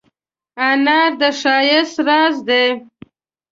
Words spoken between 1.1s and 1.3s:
د